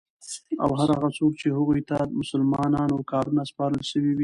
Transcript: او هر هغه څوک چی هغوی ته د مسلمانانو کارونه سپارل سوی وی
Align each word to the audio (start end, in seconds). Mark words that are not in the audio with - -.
او 0.63 0.69
هر 0.79 0.89
هغه 0.95 1.09
څوک 1.17 1.31
چی 1.39 1.47
هغوی 1.57 1.81
ته 1.89 1.95
د 2.03 2.11
مسلمانانو 2.21 3.07
کارونه 3.11 3.41
سپارل 3.51 3.81
سوی 3.91 4.09
وی 4.13 4.19